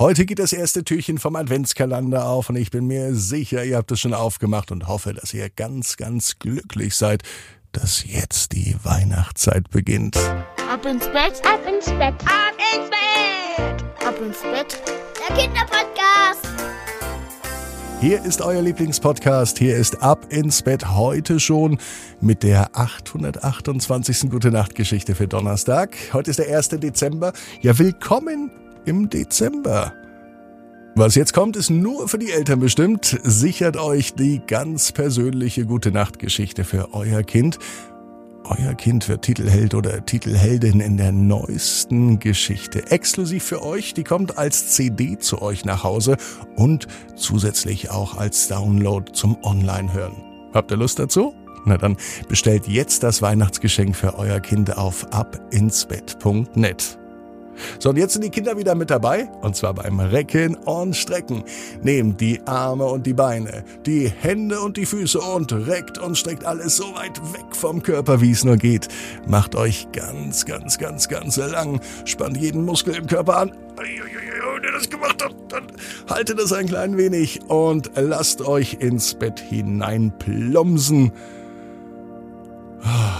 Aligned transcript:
Heute 0.00 0.24
geht 0.24 0.38
das 0.38 0.54
erste 0.54 0.82
Türchen 0.82 1.18
vom 1.18 1.36
Adventskalender 1.36 2.26
auf 2.26 2.48
und 2.48 2.56
ich 2.56 2.70
bin 2.70 2.86
mir 2.86 3.14
sicher, 3.14 3.66
ihr 3.66 3.76
habt 3.76 3.92
es 3.92 4.00
schon 4.00 4.14
aufgemacht 4.14 4.72
und 4.72 4.88
hoffe, 4.88 5.12
dass 5.12 5.34
ihr 5.34 5.50
ganz, 5.50 5.98
ganz 5.98 6.38
glücklich 6.38 6.94
seid, 6.94 7.22
dass 7.72 8.10
jetzt 8.10 8.52
die 8.52 8.74
Weihnachtszeit 8.82 9.68
beginnt. 9.68 10.16
Ab 10.16 10.86
ins 10.86 11.04
Bett, 11.08 11.42
ab 11.44 11.60
ins 11.68 11.84
Bett, 11.84 12.14
ab 12.24 12.56
ins 12.74 12.88
Bett, 12.88 13.84
ab 14.02 14.14
ins 14.22 14.40
Bett. 14.40 14.82
Der 15.28 15.36
Kinderpodcast. 15.36 16.48
Hier 18.00 18.24
ist 18.24 18.40
euer 18.40 18.62
Lieblingspodcast. 18.62 19.58
Hier 19.58 19.76
ist 19.76 20.02
Ab 20.02 20.32
ins 20.32 20.62
Bett 20.62 20.88
heute 20.88 21.38
schon 21.38 21.76
mit 22.22 22.42
der 22.42 22.74
828. 22.74 24.30
Gute 24.30 24.50
Nacht 24.50 24.74
Geschichte 24.74 25.14
für 25.14 25.28
Donnerstag. 25.28 25.94
Heute 26.14 26.30
ist 26.30 26.38
der 26.38 26.56
1. 26.56 26.70
Dezember. 26.70 27.34
Ja, 27.60 27.78
willkommen 27.78 28.50
im 28.84 29.08
Dezember. 29.10 29.92
Was 30.96 31.14
jetzt 31.14 31.32
kommt, 31.32 31.56
ist 31.56 31.70
nur 31.70 32.08
für 32.08 32.18
die 32.18 32.30
Eltern 32.30 32.60
bestimmt. 32.60 33.18
Sichert 33.22 33.76
euch 33.76 34.14
die 34.14 34.40
ganz 34.46 34.92
persönliche 34.92 35.64
Gute 35.64 35.92
Nacht 35.92 36.18
Geschichte 36.18 36.64
für 36.64 36.92
euer 36.92 37.22
Kind. 37.22 37.58
Euer 38.44 38.74
Kind 38.74 39.08
wird 39.08 39.22
Titelheld 39.22 39.74
oder 39.74 40.04
Titelheldin 40.04 40.80
in 40.80 40.96
der 40.96 41.12
neuesten 41.12 42.18
Geschichte. 42.18 42.90
Exklusiv 42.90 43.44
für 43.44 43.62
euch, 43.62 43.94
die 43.94 44.02
kommt 44.02 44.36
als 44.36 44.70
CD 44.70 45.16
zu 45.18 45.40
euch 45.40 45.64
nach 45.64 45.84
Hause 45.84 46.16
und 46.56 46.88
zusätzlich 47.14 47.90
auch 47.90 48.16
als 48.16 48.48
Download 48.48 49.12
zum 49.12 49.36
Online-Hören. 49.44 50.16
Habt 50.52 50.72
ihr 50.72 50.76
Lust 50.76 50.98
dazu? 50.98 51.32
Na 51.64 51.76
dann 51.76 51.96
bestellt 52.28 52.66
jetzt 52.66 53.02
das 53.02 53.22
Weihnachtsgeschenk 53.22 53.94
für 53.94 54.18
euer 54.18 54.40
Kind 54.40 54.76
auf 54.76 55.06
abinsbett.net. 55.12 56.99
So, 57.78 57.90
und 57.90 57.96
jetzt 57.96 58.12
sind 58.12 58.24
die 58.24 58.30
Kinder 58.30 58.56
wieder 58.56 58.74
mit 58.74 58.90
dabei, 58.90 59.28
und 59.42 59.56
zwar 59.56 59.74
beim 59.74 60.00
Recken 60.00 60.54
und 60.54 60.96
Strecken. 60.96 61.44
Nehmt 61.82 62.20
die 62.20 62.40
Arme 62.46 62.84
und 62.84 63.06
die 63.06 63.14
Beine, 63.14 63.64
die 63.86 64.08
Hände 64.08 64.60
und 64.60 64.76
die 64.76 64.86
Füße 64.86 65.18
und 65.18 65.52
reckt 65.52 65.98
und 65.98 66.16
streckt 66.16 66.44
alles 66.44 66.76
so 66.76 66.94
weit 66.94 67.20
weg 67.32 67.54
vom 67.54 67.82
Körper, 67.82 68.20
wie 68.20 68.30
es 68.30 68.44
nur 68.44 68.56
geht. 68.56 68.88
Macht 69.26 69.54
euch 69.54 69.88
ganz, 69.92 70.44
ganz, 70.44 70.78
ganz, 70.78 71.08
ganz 71.08 71.36
lang, 71.36 71.80
spannt 72.04 72.36
jeden 72.36 72.64
Muskel 72.64 72.94
im 72.94 73.06
Körper 73.06 73.38
an. 73.38 73.52
Wenn 73.76 74.64
ihr 74.64 74.72
das 74.72 74.90
gemacht 74.90 75.22
habt, 75.22 75.52
dann 75.52 75.66
haltet 76.08 76.38
es 76.38 76.52
ein 76.52 76.66
klein 76.66 76.98
wenig 76.98 77.40
und 77.48 77.90
lasst 77.94 78.42
euch 78.42 78.74
ins 78.80 79.14
Bett 79.14 79.40
hinein 79.40 80.12
plumsen. 80.18 81.12
Ah 82.82 83.19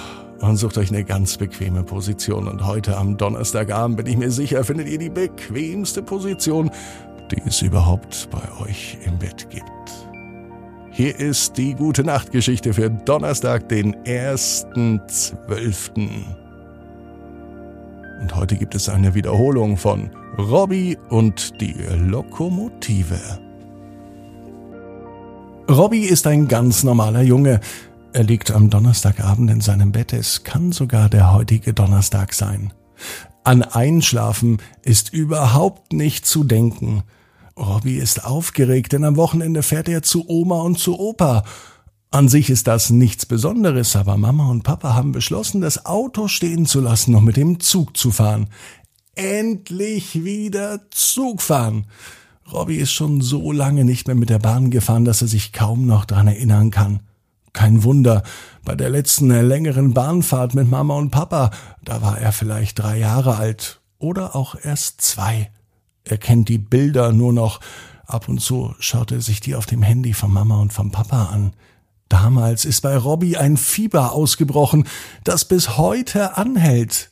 und 0.50 0.56
sucht 0.56 0.76
euch 0.78 0.90
eine 0.90 1.04
ganz 1.04 1.36
bequeme 1.36 1.84
Position. 1.84 2.48
Und 2.48 2.66
heute 2.66 2.96
am 2.96 3.16
Donnerstagabend 3.16 3.96
bin 3.96 4.06
ich 4.06 4.16
mir 4.16 4.32
sicher, 4.32 4.64
findet 4.64 4.88
ihr 4.88 4.98
die 4.98 5.08
bequemste 5.08 6.02
Position, 6.02 6.70
die 7.30 7.40
es 7.46 7.62
überhaupt 7.62 8.28
bei 8.30 8.42
euch 8.60 8.98
im 9.06 9.16
Bett 9.18 9.48
gibt. 9.48 9.64
Hier 10.90 11.18
ist 11.18 11.56
die 11.56 11.74
gute 11.74 12.02
Nachtgeschichte 12.02 12.74
für 12.74 12.90
Donnerstag, 12.90 13.68
den 13.68 13.94
1.12. 14.04 15.90
Und 18.20 18.34
heute 18.34 18.56
gibt 18.56 18.74
es 18.74 18.88
eine 18.88 19.14
Wiederholung 19.14 19.76
von 19.76 20.10
Robby 20.36 20.98
und 21.10 21.60
die 21.60 21.76
Lokomotive. 22.08 23.20
Robby 25.70 26.00
ist 26.00 26.26
ein 26.26 26.48
ganz 26.48 26.82
normaler 26.82 27.22
Junge. 27.22 27.60
Er 28.12 28.24
liegt 28.24 28.50
am 28.50 28.70
Donnerstagabend 28.70 29.50
in 29.50 29.60
seinem 29.60 29.92
Bett. 29.92 30.12
Es 30.12 30.42
kann 30.42 30.72
sogar 30.72 31.08
der 31.08 31.32
heutige 31.32 31.72
Donnerstag 31.72 32.34
sein. 32.34 32.72
An 33.44 33.62
Einschlafen 33.62 34.58
ist 34.82 35.12
überhaupt 35.12 35.92
nicht 35.92 36.26
zu 36.26 36.42
denken. 36.42 37.04
Robby 37.56 37.96
ist 37.96 38.24
aufgeregt, 38.24 38.92
denn 38.92 39.04
am 39.04 39.16
Wochenende 39.16 39.62
fährt 39.62 39.88
er 39.88 40.02
zu 40.02 40.28
Oma 40.28 40.60
und 40.62 40.78
zu 40.78 40.98
Opa. 40.98 41.44
An 42.10 42.28
sich 42.28 42.50
ist 42.50 42.66
das 42.66 42.90
nichts 42.90 43.26
Besonderes, 43.26 43.94
aber 43.94 44.16
Mama 44.16 44.50
und 44.50 44.64
Papa 44.64 44.94
haben 44.94 45.12
beschlossen, 45.12 45.60
das 45.60 45.86
Auto 45.86 46.26
stehen 46.26 46.66
zu 46.66 46.80
lassen 46.80 47.14
und 47.14 47.24
mit 47.24 47.36
dem 47.36 47.60
Zug 47.60 47.96
zu 47.96 48.10
fahren. 48.10 48.48
Endlich 49.14 50.24
wieder 50.24 50.80
Zug 50.90 51.42
fahren. 51.42 51.86
Robby 52.52 52.76
ist 52.76 52.92
schon 52.92 53.20
so 53.20 53.52
lange 53.52 53.84
nicht 53.84 54.08
mehr 54.08 54.16
mit 54.16 54.30
der 54.30 54.40
Bahn 54.40 54.70
gefahren, 54.70 55.04
dass 55.04 55.22
er 55.22 55.28
sich 55.28 55.52
kaum 55.52 55.86
noch 55.86 56.04
dran 56.04 56.26
erinnern 56.26 56.72
kann. 56.72 57.00
Kein 57.52 57.82
Wunder, 57.82 58.22
bei 58.64 58.74
der 58.74 58.90
letzten 58.90 59.28
längeren 59.28 59.94
Bahnfahrt 59.94 60.54
mit 60.54 60.70
Mama 60.70 60.94
und 60.94 61.10
Papa, 61.10 61.50
da 61.84 62.02
war 62.02 62.18
er 62.18 62.32
vielleicht 62.32 62.78
drei 62.78 62.98
Jahre 62.98 63.36
alt 63.36 63.80
oder 63.98 64.36
auch 64.36 64.54
erst 64.62 65.00
zwei. 65.00 65.50
Er 66.04 66.18
kennt 66.18 66.48
die 66.48 66.58
Bilder 66.58 67.12
nur 67.12 67.32
noch, 67.32 67.60
ab 68.06 68.28
und 68.28 68.40
zu 68.40 68.74
schaut 68.78 69.12
er 69.12 69.20
sich 69.20 69.40
die 69.40 69.54
auf 69.54 69.66
dem 69.66 69.82
Handy 69.82 70.12
von 70.12 70.32
Mama 70.32 70.60
und 70.60 70.72
vom 70.72 70.90
Papa 70.90 71.26
an. 71.26 71.52
Damals 72.08 72.64
ist 72.64 72.80
bei 72.80 72.96
Robby 72.96 73.36
ein 73.36 73.56
Fieber 73.56 74.12
ausgebrochen, 74.12 74.86
das 75.22 75.44
bis 75.44 75.76
heute 75.76 76.36
anhält. 76.36 77.10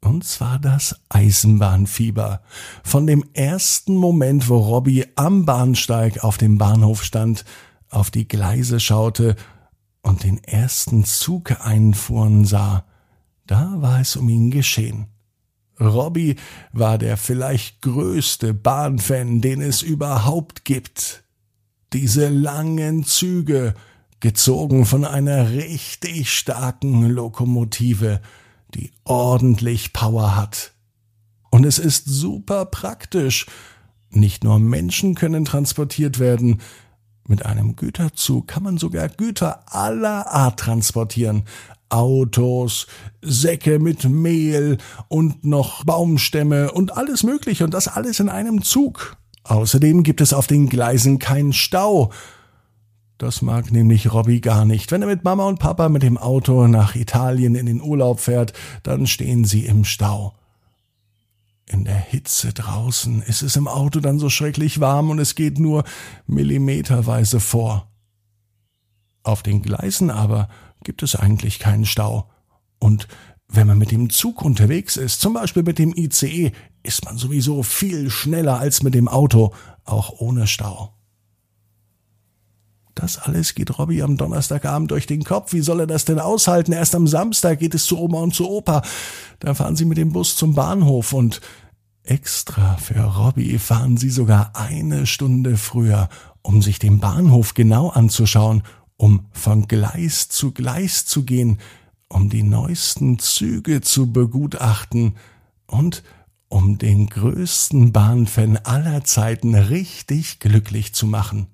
Und 0.00 0.24
zwar 0.24 0.58
das 0.58 1.00
Eisenbahnfieber. 1.08 2.42
Von 2.82 3.06
dem 3.06 3.24
ersten 3.32 3.96
Moment, 3.96 4.48
wo 4.48 4.58
Robby 4.58 5.06
am 5.14 5.46
Bahnsteig 5.46 6.22
auf 6.24 6.36
dem 6.36 6.58
Bahnhof 6.58 7.04
stand, 7.04 7.44
auf 7.88 8.10
die 8.10 8.28
Gleise 8.28 8.80
schaute 8.80 9.36
und 10.04 10.22
den 10.22 10.42
ersten 10.44 11.04
Zug 11.04 11.60
einfuhren 11.66 12.44
sah, 12.44 12.84
da 13.46 13.74
war 13.78 14.00
es 14.00 14.16
um 14.16 14.28
ihn 14.28 14.50
geschehen. 14.50 15.06
Robby 15.80 16.36
war 16.72 16.98
der 16.98 17.16
vielleicht 17.16 17.82
größte 17.82 18.54
Bahnfan, 18.54 19.40
den 19.40 19.60
es 19.60 19.82
überhaupt 19.82 20.64
gibt. 20.64 21.24
Diese 21.92 22.28
langen 22.28 23.04
Züge, 23.04 23.74
gezogen 24.20 24.86
von 24.86 25.04
einer 25.04 25.50
richtig 25.50 26.32
starken 26.32 27.08
Lokomotive, 27.08 28.20
die 28.74 28.92
ordentlich 29.04 29.92
Power 29.92 30.36
hat. 30.36 30.72
Und 31.50 31.64
es 31.64 31.78
ist 31.78 32.06
super 32.06 32.66
praktisch. 32.66 33.46
Nicht 34.10 34.44
nur 34.44 34.58
Menschen 34.58 35.14
können 35.14 35.44
transportiert 35.44 36.18
werden, 36.18 36.60
mit 37.26 37.46
einem 37.46 37.76
Güterzug 37.76 38.48
kann 38.48 38.62
man 38.62 38.78
sogar 38.78 39.08
Güter 39.08 39.64
aller 39.66 40.30
Art 40.30 40.60
transportieren. 40.60 41.44
Autos, 41.88 42.86
Säcke 43.22 43.78
mit 43.78 44.04
Mehl 44.04 44.78
und 45.08 45.44
noch 45.44 45.84
Baumstämme 45.84 46.72
und 46.72 46.96
alles 46.96 47.22
Mögliche 47.22 47.64
und 47.64 47.72
das 47.72 47.88
alles 47.88 48.20
in 48.20 48.28
einem 48.28 48.62
Zug. 48.62 49.16
Außerdem 49.44 50.02
gibt 50.02 50.20
es 50.20 50.32
auf 50.32 50.46
den 50.46 50.68
Gleisen 50.68 51.18
keinen 51.18 51.52
Stau. 51.52 52.10
Das 53.18 53.42
mag 53.42 53.70
nämlich 53.70 54.12
Robby 54.12 54.40
gar 54.40 54.64
nicht. 54.64 54.90
Wenn 54.90 55.02
er 55.02 55.08
mit 55.08 55.22
Mama 55.22 55.46
und 55.46 55.60
Papa 55.60 55.88
mit 55.88 56.02
dem 56.02 56.18
Auto 56.18 56.66
nach 56.66 56.96
Italien 56.96 57.54
in 57.54 57.66
den 57.66 57.80
Urlaub 57.80 58.20
fährt, 58.20 58.54
dann 58.82 59.06
stehen 59.06 59.44
sie 59.44 59.66
im 59.66 59.84
Stau. 59.84 60.34
In 61.66 61.84
der 61.84 61.96
Hitze 61.96 62.52
draußen 62.52 63.22
ist 63.22 63.42
es 63.42 63.56
im 63.56 63.68
Auto 63.68 64.00
dann 64.00 64.18
so 64.18 64.28
schrecklich 64.28 64.80
warm 64.80 65.10
und 65.10 65.18
es 65.18 65.34
geht 65.34 65.58
nur 65.58 65.84
millimeterweise 66.26 67.40
vor. 67.40 67.90
Auf 69.22 69.42
den 69.42 69.62
Gleisen 69.62 70.10
aber 70.10 70.48
gibt 70.82 71.02
es 71.02 71.16
eigentlich 71.16 71.58
keinen 71.58 71.86
Stau. 71.86 72.30
Und 72.78 73.08
wenn 73.48 73.66
man 73.66 73.78
mit 73.78 73.90
dem 73.90 74.10
Zug 74.10 74.42
unterwegs 74.42 74.96
ist, 74.96 75.20
zum 75.20 75.32
Beispiel 75.32 75.62
mit 75.62 75.78
dem 75.78 75.94
ICE, 75.96 76.52
ist 76.82 77.04
man 77.06 77.16
sowieso 77.16 77.62
viel 77.62 78.10
schneller 78.10 78.58
als 78.58 78.82
mit 78.82 78.94
dem 78.94 79.08
Auto, 79.08 79.54
auch 79.84 80.20
ohne 80.20 80.46
Stau. 80.46 80.94
Das 82.94 83.18
alles 83.18 83.54
geht 83.54 83.78
Robby 83.78 84.02
am 84.02 84.16
Donnerstagabend 84.16 84.90
durch 84.90 85.06
den 85.06 85.24
Kopf. 85.24 85.52
Wie 85.52 85.60
soll 85.60 85.80
er 85.80 85.86
das 85.86 86.04
denn 86.04 86.20
aushalten? 86.20 86.72
Erst 86.72 86.94
am 86.94 87.06
Samstag 87.06 87.58
geht 87.58 87.74
es 87.74 87.86
zu 87.86 87.98
Oma 87.98 88.18
und 88.18 88.34
zu 88.34 88.48
Opa. 88.48 88.82
Da 89.40 89.54
fahren 89.54 89.76
sie 89.76 89.84
mit 89.84 89.98
dem 89.98 90.12
Bus 90.12 90.36
zum 90.36 90.54
Bahnhof 90.54 91.12
und 91.12 91.40
extra 92.04 92.76
für 92.76 93.00
Robby 93.00 93.58
fahren 93.58 93.96
sie 93.96 94.10
sogar 94.10 94.52
eine 94.54 95.06
Stunde 95.06 95.56
früher, 95.56 96.08
um 96.42 96.62
sich 96.62 96.78
den 96.78 97.00
Bahnhof 97.00 97.54
genau 97.54 97.88
anzuschauen, 97.88 98.62
um 98.96 99.26
von 99.32 99.66
Gleis 99.66 100.28
zu 100.28 100.52
Gleis 100.52 101.06
zu 101.06 101.24
gehen, 101.24 101.58
um 102.08 102.28
die 102.28 102.42
neuesten 102.42 103.18
Züge 103.18 103.80
zu 103.80 104.12
begutachten 104.12 105.16
und 105.66 106.04
um 106.48 106.78
den 106.78 107.08
größten 107.08 107.90
Bahnfan 107.90 108.58
aller 108.58 109.02
Zeiten 109.02 109.54
richtig 109.56 110.38
glücklich 110.38 110.94
zu 110.94 111.06
machen. 111.06 111.48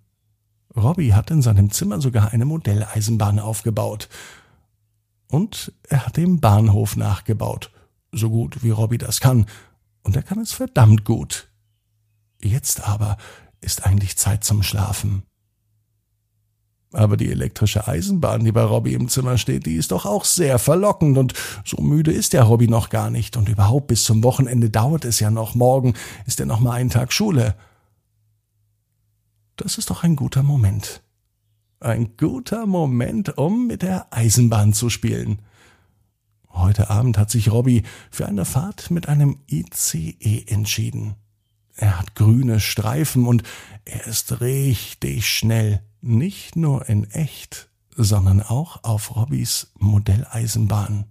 Robby 0.76 1.11
hat 1.11 1.31
in 1.31 1.43
seinem 1.43 1.70
Zimmer 1.70 2.00
sogar 2.00 2.32
eine 2.32 2.44
Modelleisenbahn 2.44 3.38
aufgebaut. 3.38 4.08
Und 5.28 5.72
er 5.88 6.06
hat 6.06 6.17
den 6.17 6.40
Bahnhof 6.40 6.96
nachgebaut. 6.96 7.70
So 8.12 8.31
gut 8.31 8.62
wie 8.62 8.70
Robby 8.70 8.99
das 8.99 9.20
kann. 9.20 9.46
Und 10.02 10.17
er 10.17 10.22
kann 10.22 10.40
es 10.40 10.52
verdammt 10.52 11.05
gut. 11.05 11.49
Jetzt 12.43 12.88
aber 12.88 13.17
ist 13.61 13.87
eigentlich 13.87 14.17
Zeit 14.17 14.44
zum 14.44 14.62
Schlafen. 14.62 15.22
Aber 16.93 17.16
die 17.16 17.31
elektrische 17.31 17.87
Eisenbahn, 17.87 18.44
die 18.44 18.50
bei 18.50 18.64
Robby 18.64 18.94
im 18.94 19.08
Zimmer 19.08 19.38
steht, 19.38 19.66
die 19.66 19.76
ist 19.76 19.93
doch 19.93 20.06
auch 20.06 20.25
sehr 20.25 20.58
verlockend 20.58 21.19
und 21.19 21.34
so 21.64 21.81
müde 21.81 22.11
ist 22.11 22.32
der 22.32 22.43
Robby 22.43 22.66
noch 22.66 22.88
gar 22.90 23.11
nicht 23.11 23.37
und 23.37 23.49
überhaupt 23.49 23.87
bis 23.87 24.02
zum 24.02 24.25
Wochenende 24.25 24.70
dauert 24.70 25.05
es 25.05 25.20
ja 25.20 25.31
noch. 25.31 25.55
Morgen 25.55 25.94
ist 26.26 26.40
ja 26.40 26.46
noch 26.46 26.58
mal 26.58 26.73
ein 26.73 26.90
Tag 26.90 27.12
Schule. 27.12 27.55
Das 29.61 29.77
ist 29.77 29.91
doch 29.91 30.05
ein 30.05 30.17
guter 30.17 30.43
Moment. 30.43 31.03
Ein 31.81 32.17
guter 32.17 32.65
Moment, 32.65 33.37
um 33.37 33.67
mit 33.67 33.83
der 33.83 34.07
Eisenbahn 34.11 34.73
zu 34.73 34.89
spielen. 34.89 35.43
Heute 36.49 36.89
Abend 36.89 37.19
hat 37.19 37.31
sich 37.31 37.53
Robby 37.53 37.83
für 38.11 38.25
eine 38.25 38.47
Fahrt 38.47 38.91
mit 38.91 39.07
einem 39.11 39.37
ICE 39.51 40.47
entschieden. 40.47 41.17
Er 41.77 41.99
hat 41.99 42.15
grüne 42.15 42.59
Streifen 42.59 43.27
und 43.27 43.43
er 43.85 44.07
ist 44.07 44.41
richtig 44.41 45.29
schnell. 45.29 45.83
Nicht 46.01 46.57
nur 46.57 46.89
in 46.89 47.05
echt, 47.11 47.69
sondern 47.95 48.41
auch 48.41 48.83
auf 48.83 49.15
Robbys 49.15 49.73
Modelleisenbahn. 49.79 51.05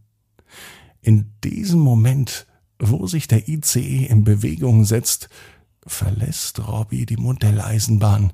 In 1.01 1.33
diesem 1.43 1.81
Moment, 1.81 2.47
wo 2.79 3.05
sich 3.05 3.27
der 3.27 3.47
ICE 3.47 4.07
in 4.07 4.23
Bewegung 4.23 4.85
setzt, 4.85 5.29
verlässt 5.89 6.59
Robby 6.67 7.05
die 7.05 7.17
Modelleisenbahn 7.17 8.33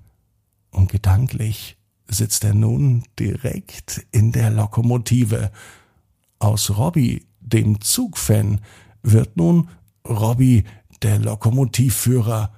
und 0.72 0.92
gedanklich 0.92 1.78
sitzt 2.08 2.44
er 2.44 2.54
nun 2.54 3.04
direkt 3.18 4.06
in 4.12 4.32
der 4.32 4.52
Lokomotive. 4.52 5.52
Aus 6.38 6.78
Robby, 6.78 7.26
dem 7.40 7.82
Zugfan, 7.82 8.62
wird 9.02 9.38
nun 9.38 9.70
Robby 10.08 10.66
der 11.02 11.18
Lokomotivführer. 11.20 12.54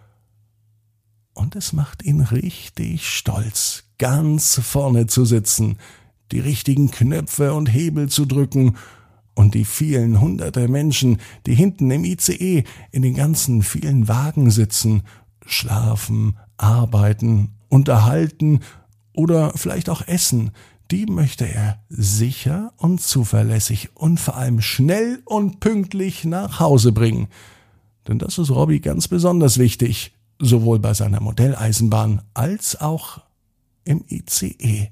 Und 1.34 1.56
es 1.56 1.74
macht 1.74 2.04
ihn 2.04 2.22
richtig 2.22 3.08
stolz, 3.08 3.84
ganz 4.00 4.60
vorne 4.60 5.08
zu 5.08 5.24
sitzen, 5.24 5.78
die 6.32 6.40
richtigen 6.40 6.92
Knöpfe 6.92 7.54
und 7.54 7.68
Hebel 7.68 8.10
zu 8.10 8.26
drücken 8.26 8.76
und 9.38 9.54
die 9.54 9.66
vielen 9.66 10.20
hunderte 10.20 10.68
Menschen, 10.68 11.20
die 11.46 11.54
hinten 11.54 11.92
im 11.92 12.04
ICE 12.04 12.64
in 12.92 13.02
den 13.04 13.14
ganzen 13.14 13.62
vielen 13.62 14.08
Wagen 14.08 14.50
sitzen, 14.50 15.04
schlafen, 15.46 16.38
arbeiten, 16.58 17.52
unterhalten 17.70 18.62
oder 19.14 19.54
vielleicht 19.56 19.90
auch 19.92 20.08
essen, 20.08 20.52
die 20.90 21.06
möchte 21.06 21.48
er 21.48 21.78
sicher 21.88 22.74
und 22.78 23.00
zuverlässig 23.00 23.90
und 23.94 24.20
vor 24.20 24.38
allem 24.38 24.60
schnell 24.60 25.22
und 25.26 25.60
pünktlich 25.60 26.26
nach 26.26 26.60
Hause 26.60 26.92
bringen. 26.92 27.28
Denn 28.08 28.18
das 28.18 28.40
ist 28.40 28.50
Robby 28.50 28.80
ganz 28.80 29.08
besonders 29.08 29.60
wichtig, 29.60 30.16
sowohl 30.40 30.80
bei 30.80 30.96
seiner 30.96 31.22
Modelleisenbahn 31.22 32.24
als 32.34 32.82
auch 32.82 33.22
im 33.84 34.04
ICE, 34.10 34.90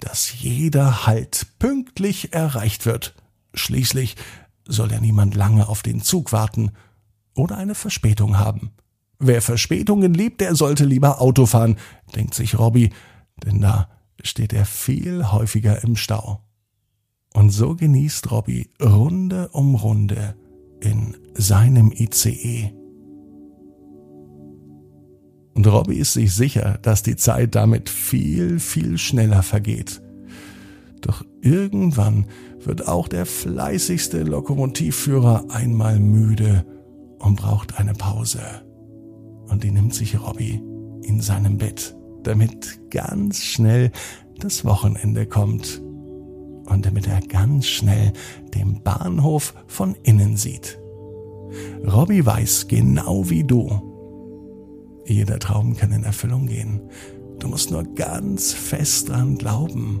dass 0.00 0.40
jeder 0.40 1.06
Halt 1.06 1.46
pünktlich 1.60 2.32
erreicht 2.32 2.86
wird. 2.86 3.14
Schließlich 3.54 4.16
soll 4.66 4.92
ja 4.92 5.00
niemand 5.00 5.34
lange 5.34 5.68
auf 5.68 5.82
den 5.82 6.02
Zug 6.02 6.32
warten 6.32 6.72
oder 7.34 7.56
eine 7.56 7.74
Verspätung 7.74 8.38
haben. 8.38 8.72
Wer 9.18 9.42
Verspätungen 9.42 10.14
liebt, 10.14 10.40
der 10.40 10.54
sollte 10.54 10.84
lieber 10.84 11.20
Auto 11.20 11.46
fahren, 11.46 11.76
denkt 12.14 12.34
sich 12.34 12.58
Robby, 12.58 12.92
denn 13.44 13.60
da 13.60 13.88
steht 14.22 14.52
er 14.52 14.64
viel 14.64 15.32
häufiger 15.32 15.82
im 15.82 15.96
Stau. 15.96 16.40
Und 17.32 17.50
so 17.50 17.74
genießt 17.74 18.30
Robby 18.30 18.70
Runde 18.80 19.48
um 19.48 19.74
Runde 19.74 20.36
in 20.80 21.16
seinem 21.34 21.92
ICE 21.92 22.72
und 25.54 25.66
Robby 25.68 25.96
ist 25.96 26.14
sich 26.14 26.34
sicher, 26.34 26.78
dass 26.82 27.02
die 27.02 27.16
Zeit 27.16 27.54
damit 27.54 27.88
viel, 27.88 28.58
viel 28.58 28.98
schneller 28.98 29.42
vergeht. 29.42 30.02
Doch 31.04 31.22
irgendwann 31.42 32.26
wird 32.60 32.88
auch 32.88 33.08
der 33.08 33.26
fleißigste 33.26 34.22
Lokomotivführer 34.22 35.44
einmal 35.50 35.98
müde 35.98 36.64
und 37.18 37.36
braucht 37.36 37.78
eine 37.78 37.92
Pause. 37.92 38.40
Und 39.48 39.64
die 39.64 39.70
nimmt 39.70 39.94
sich 39.94 40.18
Robby 40.18 40.62
in 41.02 41.20
seinem 41.20 41.58
Bett, 41.58 41.94
damit 42.22 42.90
ganz 42.90 43.42
schnell 43.42 43.90
das 44.38 44.64
Wochenende 44.64 45.26
kommt 45.26 45.82
und 46.64 46.86
damit 46.86 47.06
er 47.06 47.20
ganz 47.20 47.66
schnell 47.66 48.14
den 48.54 48.82
Bahnhof 48.82 49.52
von 49.66 49.94
innen 50.04 50.38
sieht. 50.38 50.80
Robby 51.86 52.24
weiß 52.24 52.66
genau 52.66 53.28
wie 53.28 53.44
du, 53.44 53.68
jeder 55.04 55.38
Traum 55.38 55.76
kann 55.76 55.92
in 55.92 56.04
Erfüllung 56.04 56.46
gehen. 56.46 56.80
Du 57.40 57.48
musst 57.48 57.70
nur 57.70 57.84
ganz 57.94 58.54
fest 58.54 59.10
dran 59.10 59.36
glauben. 59.36 60.00